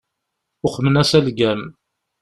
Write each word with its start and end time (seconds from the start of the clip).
Uqmen-as 0.65 1.11
algam. 1.17 1.61